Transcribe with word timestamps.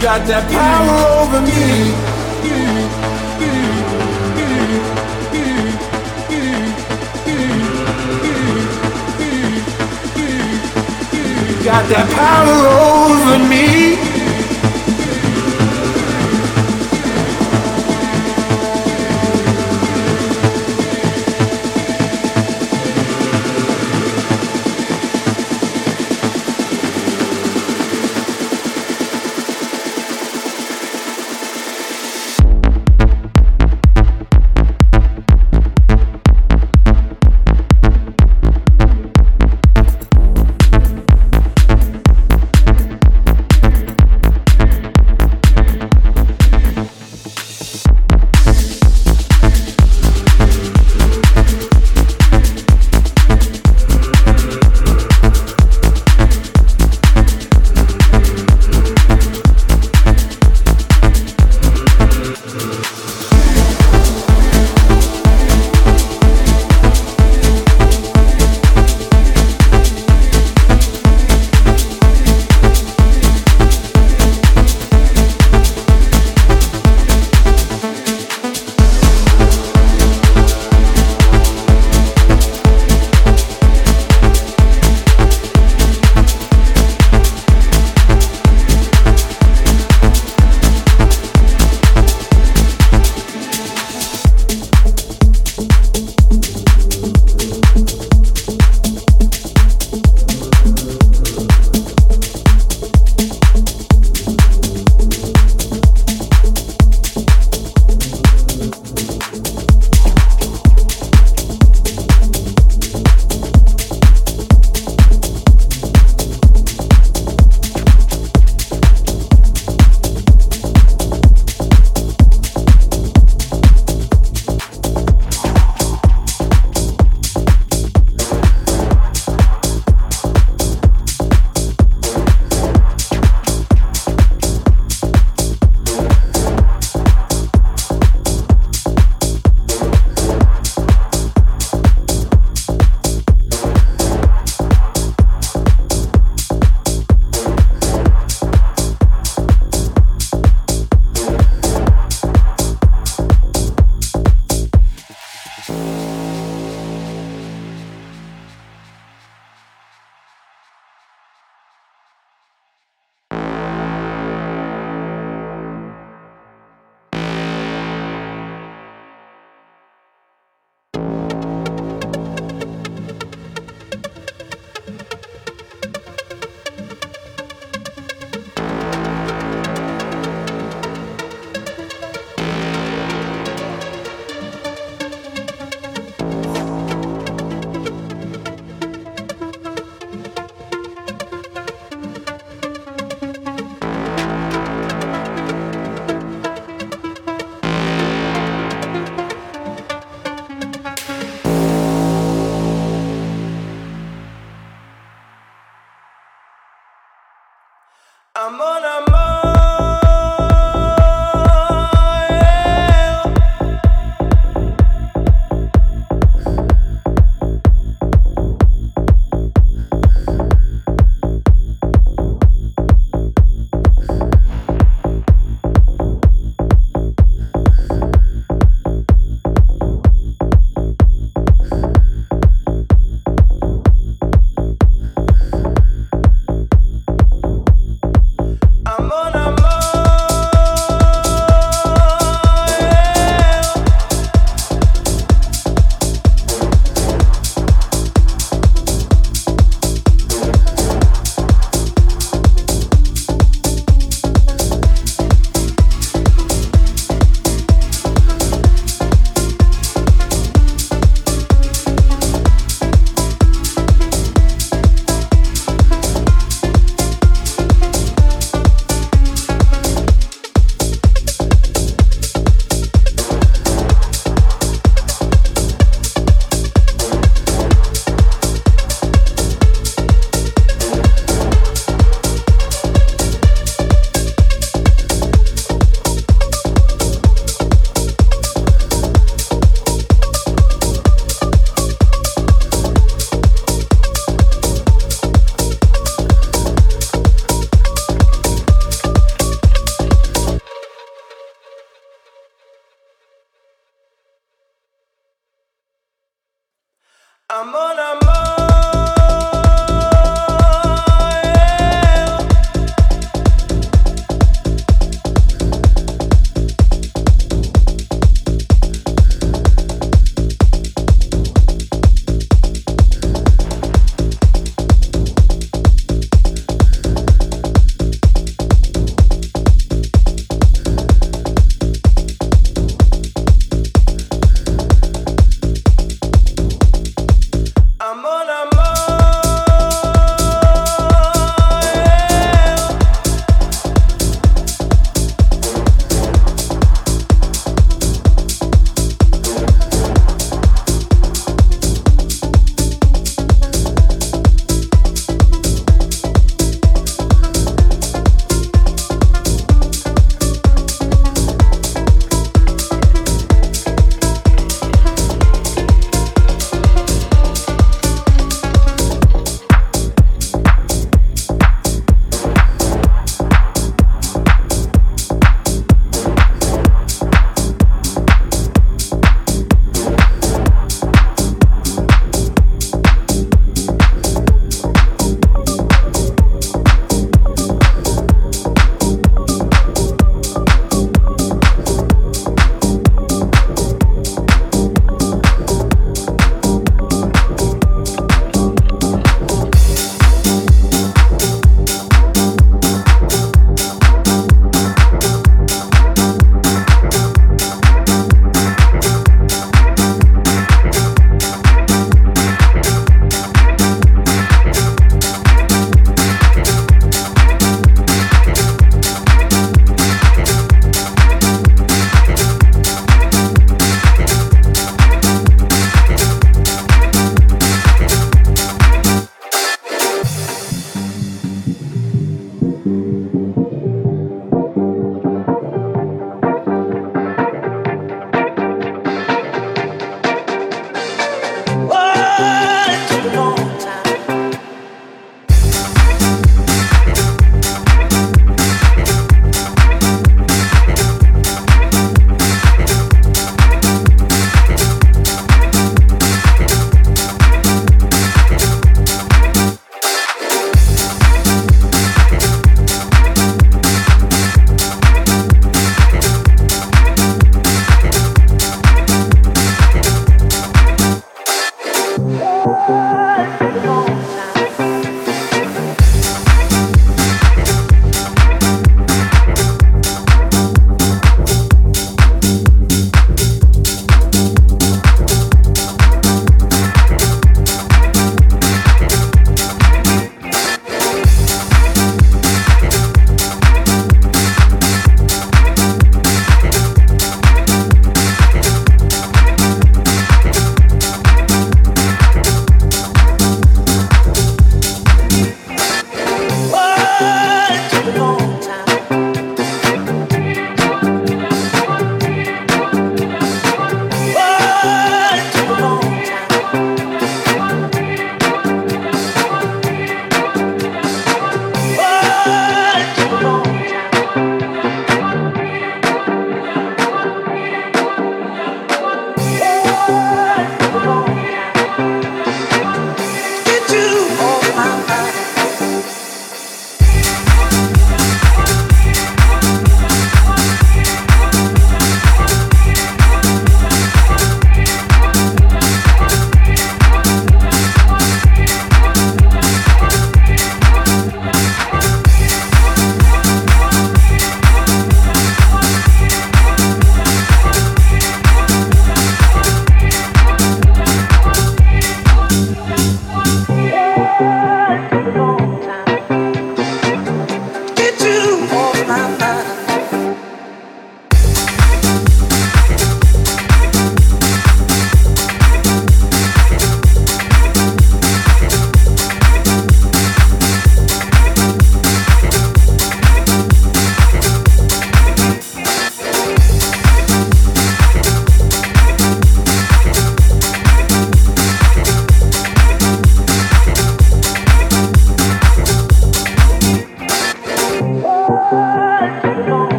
got 0.00 0.26
that 0.26 0.50
power 0.50 0.98
over 1.20 1.40
me. 1.42 1.50
got 11.62 11.86
that 11.90 12.08
power 12.16 12.56
over 12.88 13.38
me. 13.46 14.09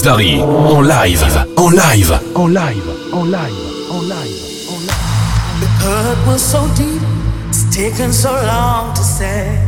Chris 0.00 0.02
Darry. 0.02 0.40
En 0.40 0.82
live, 0.82 1.22
en 1.56 1.70
live, 1.70 2.12
en 2.34 2.48
live, 2.48 2.90
en 3.12 3.30
live, 3.30 3.60
en 3.92 4.02
live, 4.02 4.30
en 4.70 4.80
live. 4.80 5.60
The 5.60 5.66
hurt 5.84 6.26
was 6.26 6.42
so 6.42 6.66
deep, 6.74 7.02
it's 7.48 7.64
taken 7.74 8.12
so 8.12 8.32
long 8.32 8.94
to 8.94 9.02
say. 9.02 9.58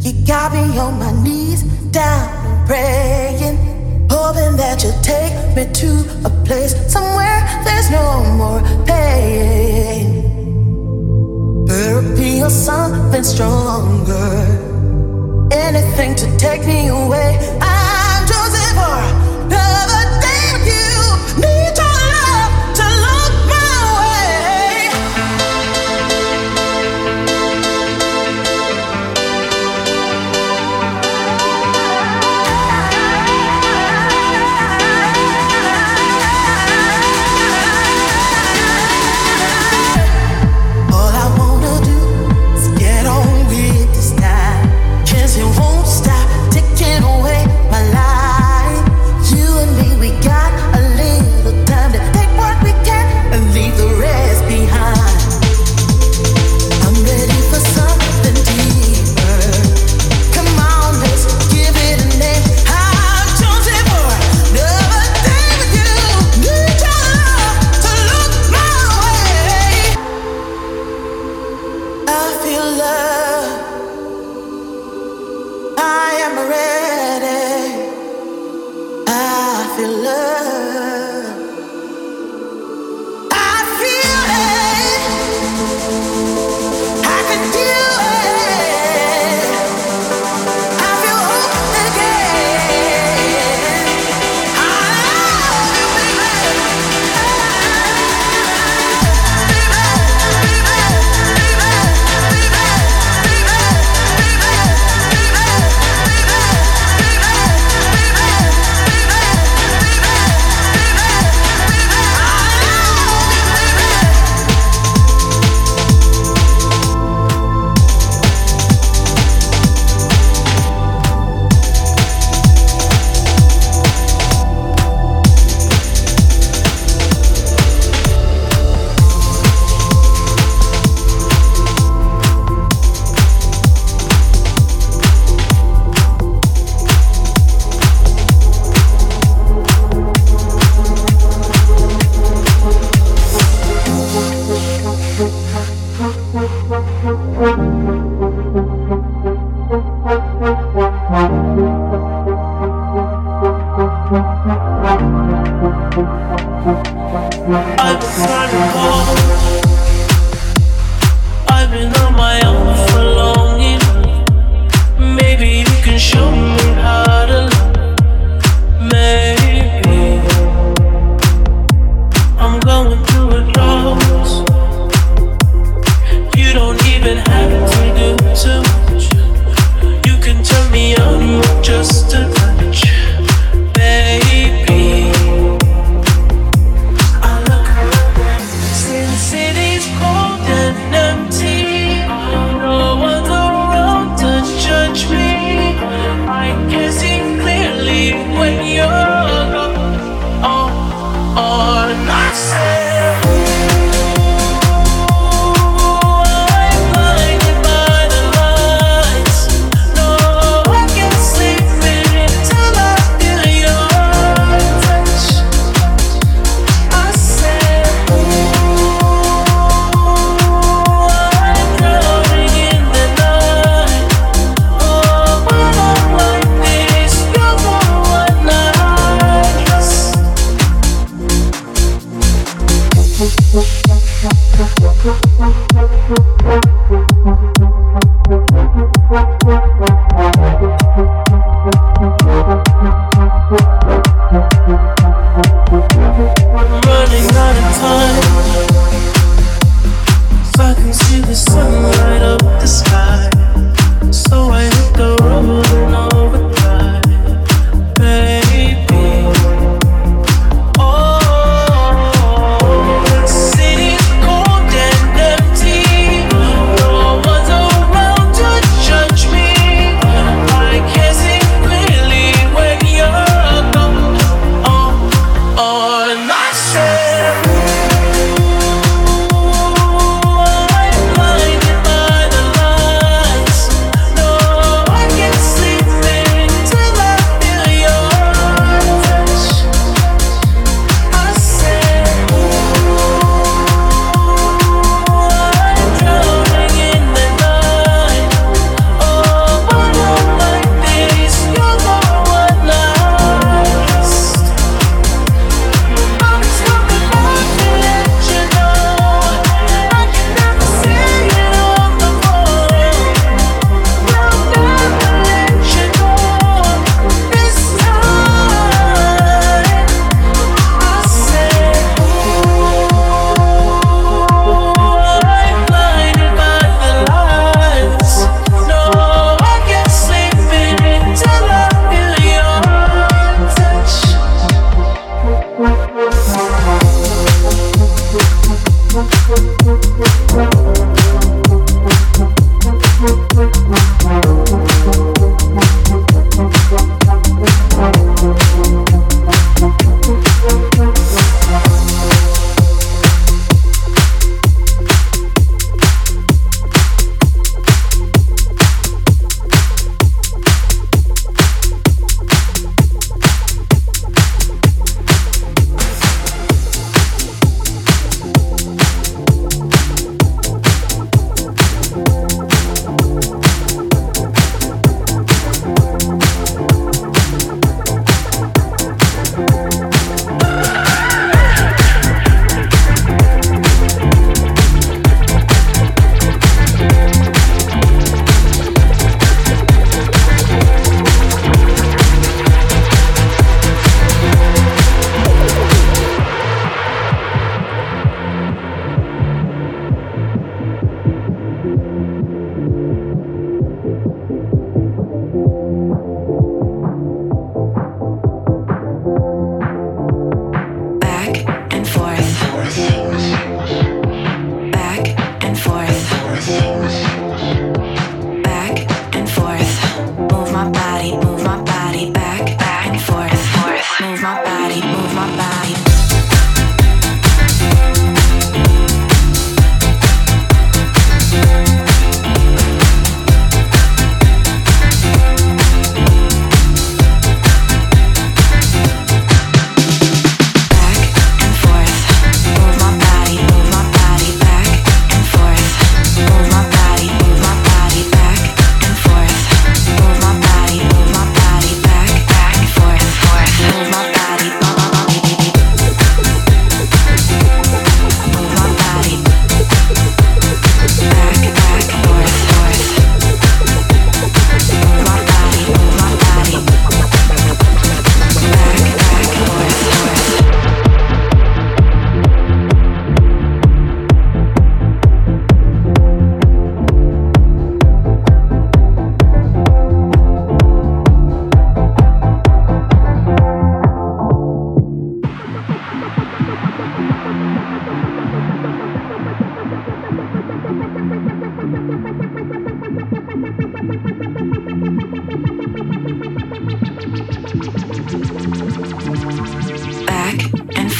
You 0.00 0.12
got 0.26 0.52
me 0.52 0.78
on 0.78 0.98
my 0.98 1.12
knees, 1.22 1.62
down 1.90 2.28
and 2.46 2.66
praying, 2.66 4.08
hoping 4.10 4.56
that 4.56 4.82
you'll 4.82 5.02
take 5.02 5.34
me 5.54 5.70
to 5.72 6.04
a 6.24 6.30
place 6.44 6.74
somewhere 6.90 7.40
there's 7.64 7.90
no 7.90 8.24
more 8.36 8.62
pain. 8.86 10.24
Therapy 11.68 12.42
or 12.42 12.50
something 12.50 13.24
stronger, 13.24 14.46
anything 15.52 16.14
to 16.14 16.36
take 16.38 16.64
me 16.66 16.88
away. 16.88 17.47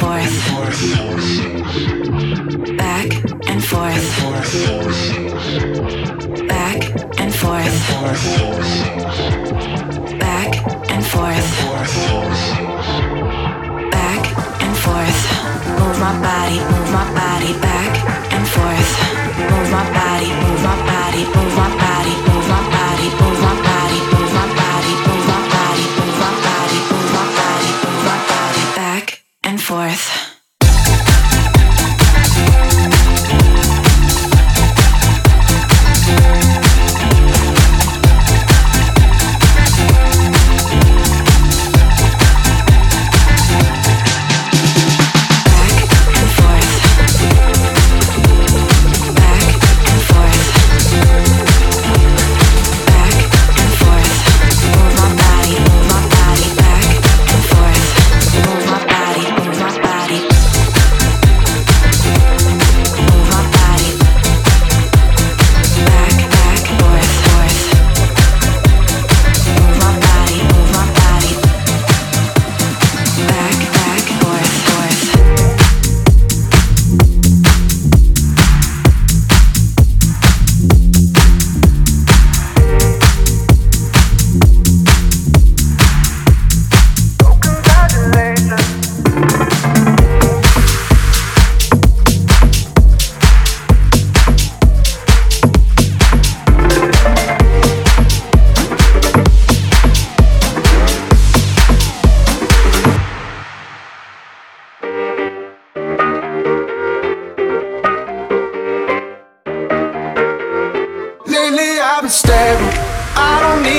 forth. 0.08 0.48
Back 2.76 3.08
and 3.48 3.62
forth. 3.64 4.04
Back 6.48 6.80
and 7.20 7.34
forth. 7.34 7.74
Back 10.18 10.50
and 10.90 11.04
forth. 11.04 11.48
Back 13.90 14.22
and 14.62 14.76
forth. 14.76 15.20
Move 15.78 15.98
my 16.00 16.12
body, 16.22 16.58
move 16.72 16.90
my 16.90 17.04
body 17.14 17.52
back 17.60 17.92
and 18.32 18.46
forth. 18.48 18.90
Move 19.50 19.70
my 19.70 19.84
body, 19.92 20.30
move 20.42 20.62
my 20.62 20.76
body, 20.90 21.22
move 21.34 21.54
my 21.60 21.68
body, 21.82 22.14
move 22.26 22.46
my 22.48 22.60
body, 22.72 23.06
move 23.20 23.40
my 23.42 23.52
body. 23.62 23.67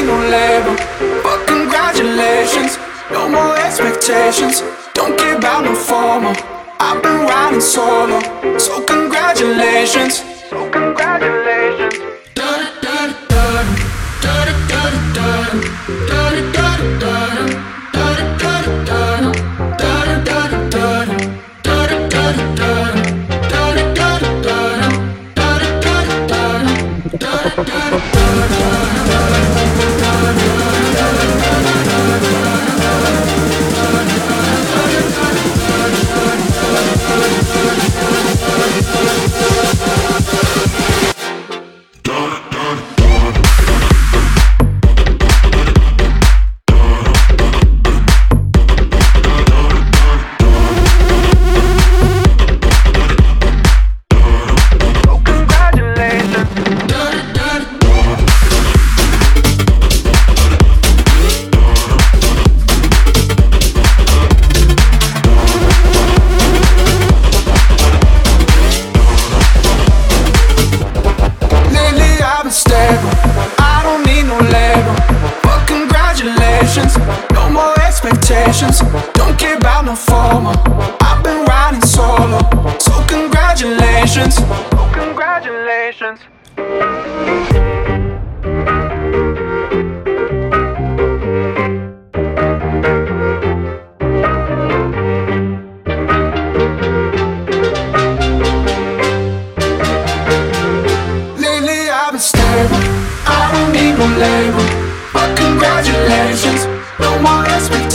no 0.06 0.18
label. 0.36 0.76
But 1.24 1.46
congratulations, 1.48 2.78
no 3.12 3.30
more 3.30 3.58
expectations. 3.58 4.64
Don't 4.94 5.18
care 5.18 5.38
about 5.38 5.64
no 5.66 5.76
formal. 5.76 6.36
I've 6.80 7.02
been 7.04 7.26
riding 7.26 7.62
solo, 7.62 8.20
so 8.58 8.82
congratulations. 8.84 10.24
So 10.50 10.70
congratulations. 10.70 12.10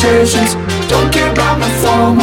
expectations. 0.05 0.55
Don't 0.88 1.12
care 1.12 1.33
about 1.33 1.59
my 1.59 1.69
phone. 1.81 2.21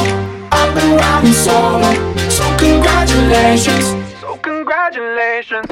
I've 0.52 0.74
been 0.76 0.98
riding 0.98 1.34
solo. 1.34 1.92
So 2.30 2.44
congratulations. 2.58 3.86
So 4.20 4.38
congratulations. 4.38 5.66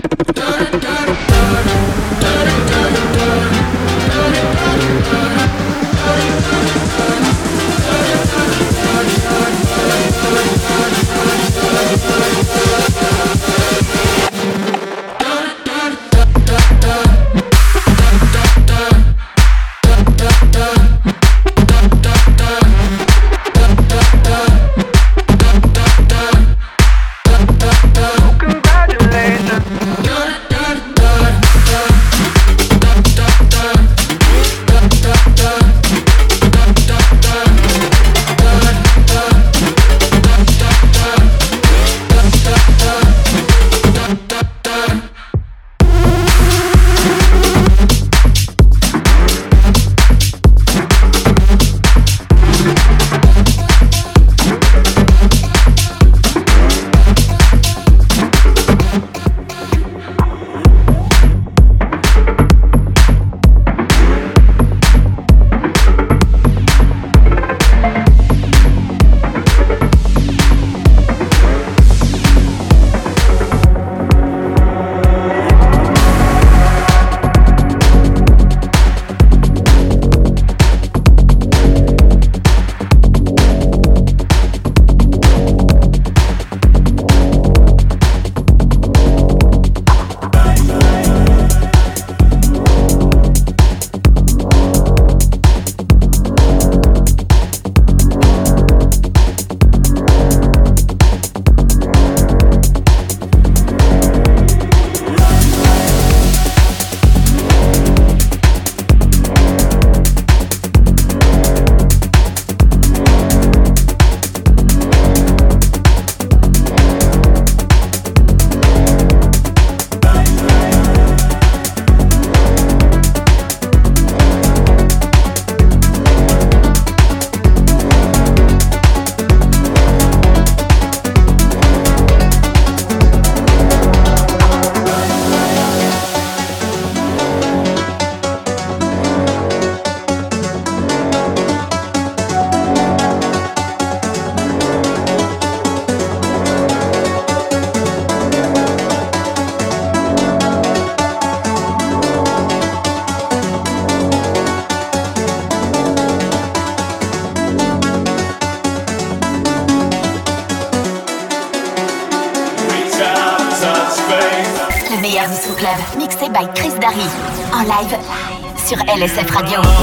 LSF 169.00 169.32
Radio. 169.32 169.79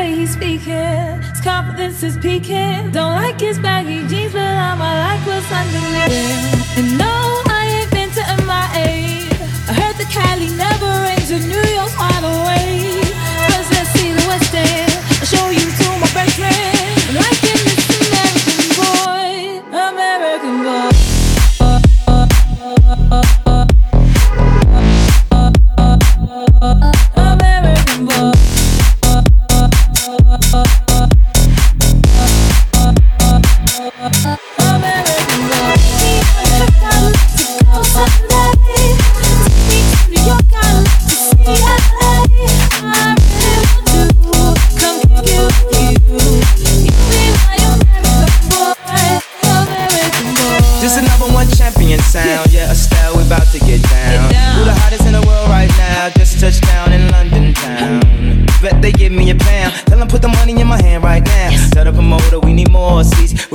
Way 0.00 0.14
he's 0.16 0.32
speaking, 0.32 1.20
his 1.30 1.40
confidence 1.42 2.02
is 2.02 2.16
peaking. 2.16 2.90
Don't 2.90 3.14
like 3.22 3.38
his 3.38 3.58
baggy 3.58 4.06
jeans, 4.08 4.32
but 4.32 4.54
I'ma 4.68 4.88
like 5.06 5.22
what's 5.26 5.50
underneath. 5.60 6.78
And 6.78 6.88
no, 7.02 7.14
I 7.58 7.62
ain't 7.76 7.90
been 7.96 8.10
to 8.18 8.22
MIA. 8.48 9.28
I 9.70 9.72
heard 9.80 9.96
the 10.02 10.08
Cali 10.14 10.48
never 10.64 10.90
rains 11.04 11.30
and 11.36 11.44
New 11.52 11.66
York's 11.76 11.96
wide 11.98 12.24
awake. 12.32 12.99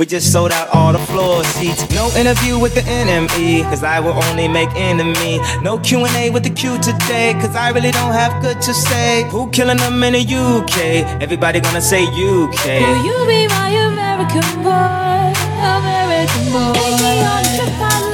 We 0.06 0.10
just 0.10 0.32
sold 0.32 0.52
out 0.52 0.68
all 0.68 0.92
the 0.92 1.00
floor 1.00 1.42
seats. 1.42 1.90
No 1.90 2.08
interview 2.16 2.60
with 2.60 2.76
the 2.76 2.82
NME, 2.82 3.64
cause 3.64 3.82
I 3.82 3.98
will 3.98 4.12
only 4.26 4.46
make 4.46 4.68
enemy. 4.76 5.40
No 5.62 5.80
Q&A 5.80 6.30
with 6.30 6.44
the 6.44 6.50
Q 6.50 6.78
today, 6.78 7.32
cause 7.40 7.56
I 7.56 7.70
really 7.70 7.90
don't 7.90 8.12
have 8.12 8.40
good 8.40 8.62
to 8.62 8.72
say. 8.72 9.24
Who 9.30 9.50
killing 9.50 9.78
them 9.78 10.00
in 10.04 10.12
the 10.12 10.22
UK? 10.22 11.20
Everybody 11.20 11.58
gonna 11.58 11.80
say 11.80 12.04
UK. 12.04 12.66
Will 12.86 13.04
you 13.04 13.18
be 13.26 13.48
my 13.48 13.68
American 13.68 14.62
boy, 14.62 15.32
American 15.58 16.52
boy? 16.52 18.05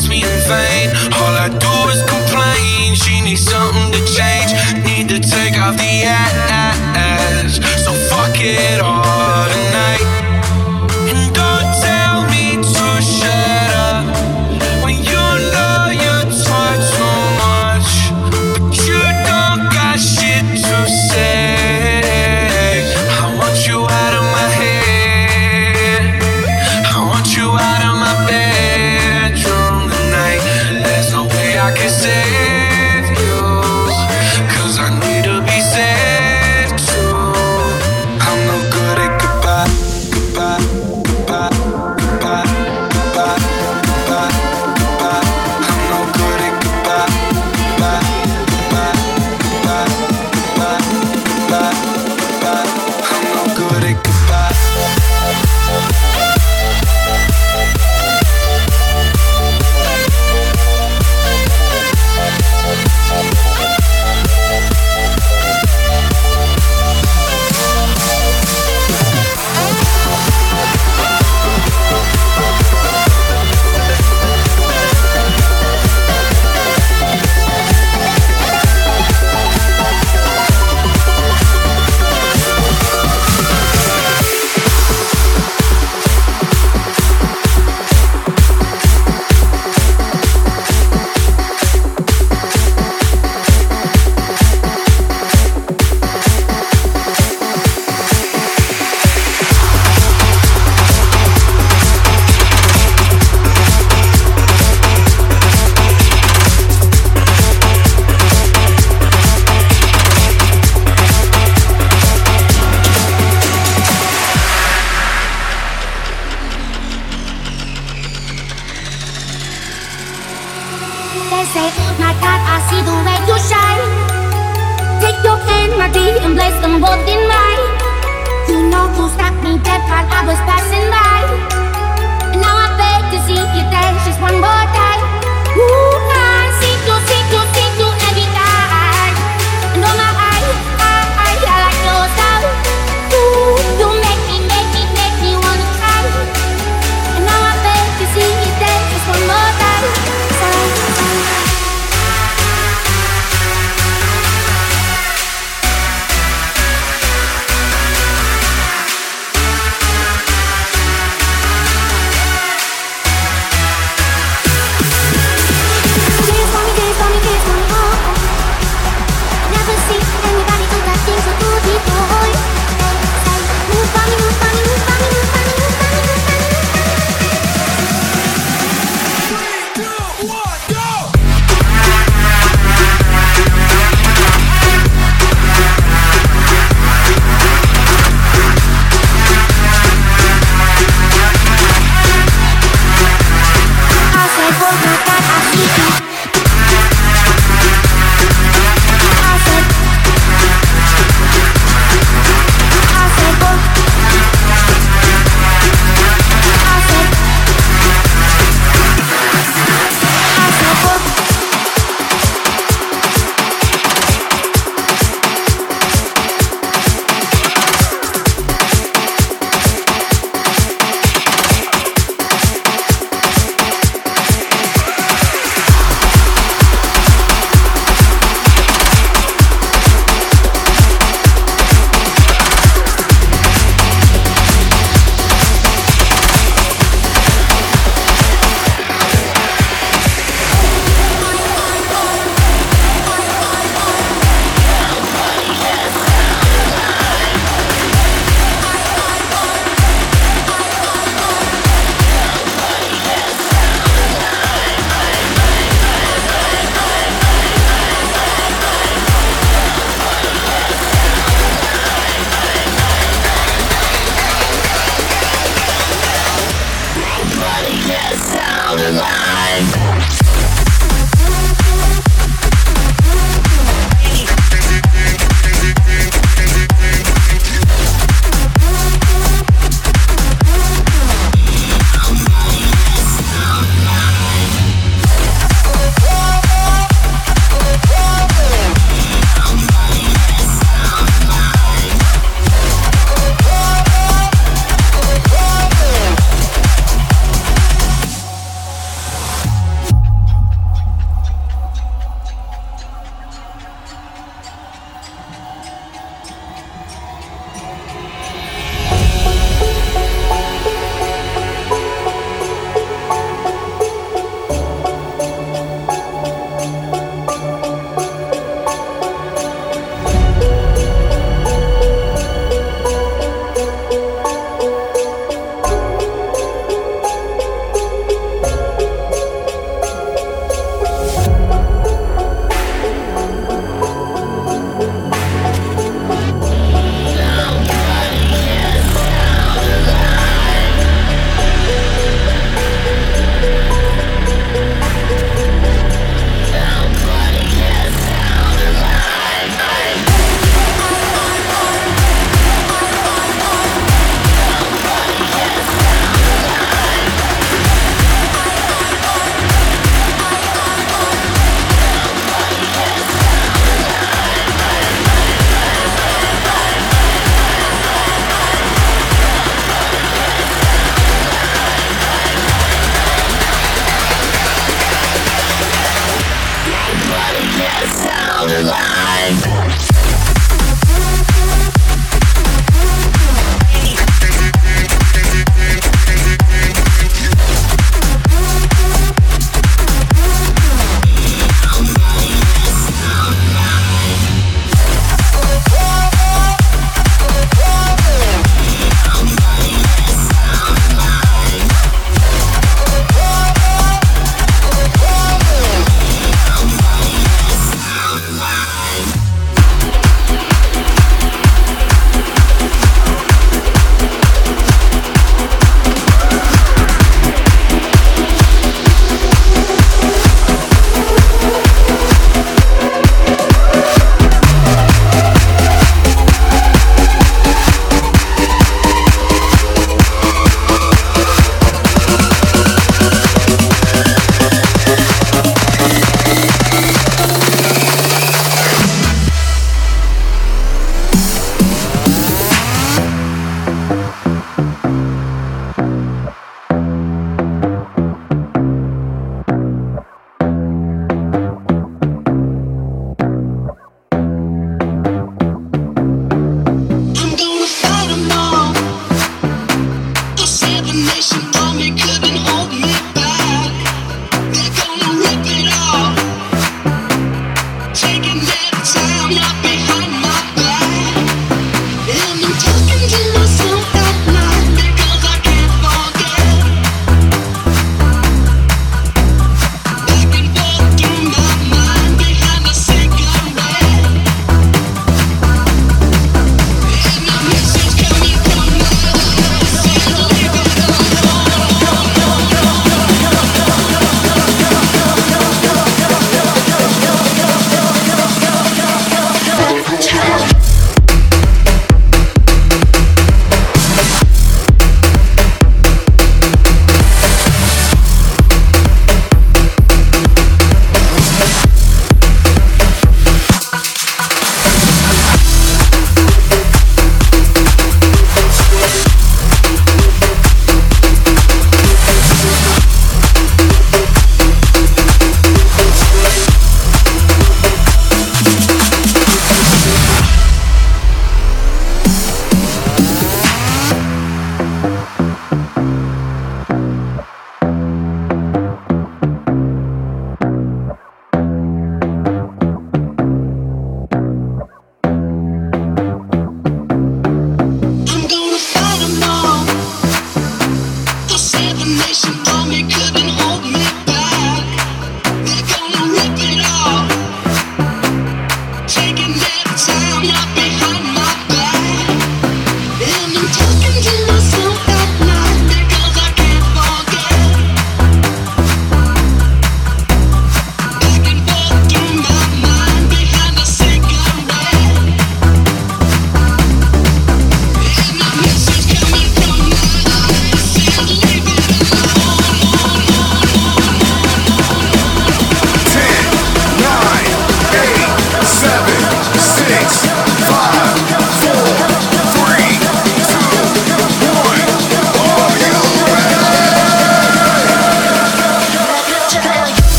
Spites 0.00 0.08
me 0.08 0.22
in 0.22 0.40
vain. 0.48 0.88
All 1.12 1.36
I 1.36 1.48
do 1.48 1.90
is 1.92 2.09